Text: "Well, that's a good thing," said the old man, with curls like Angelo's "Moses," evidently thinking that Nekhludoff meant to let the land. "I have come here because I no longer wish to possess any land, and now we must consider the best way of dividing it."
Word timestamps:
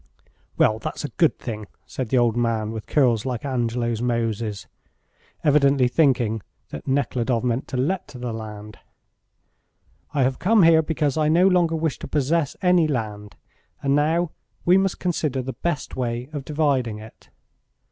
"Well, 0.57 0.79
that's 0.79 1.05
a 1.05 1.09
good 1.09 1.37
thing," 1.37 1.67
said 1.85 2.09
the 2.09 2.17
old 2.17 2.35
man, 2.35 2.71
with 2.71 2.87
curls 2.87 3.23
like 3.23 3.45
Angelo's 3.45 4.01
"Moses," 4.01 4.65
evidently 5.43 5.87
thinking 5.87 6.41
that 6.69 6.87
Nekhludoff 6.87 7.43
meant 7.43 7.67
to 7.67 7.77
let 7.77 8.07
the 8.07 8.33
land. 8.33 8.79
"I 10.11 10.23
have 10.23 10.39
come 10.39 10.63
here 10.63 10.81
because 10.81 11.17
I 11.17 11.27
no 11.29 11.47
longer 11.47 11.75
wish 11.75 11.99
to 11.99 12.07
possess 12.07 12.55
any 12.63 12.87
land, 12.87 13.35
and 13.83 13.93
now 13.95 14.31
we 14.65 14.75
must 14.75 14.97
consider 14.99 15.43
the 15.43 15.53
best 15.53 15.95
way 15.95 16.29
of 16.33 16.45
dividing 16.45 16.97
it." 16.97 17.29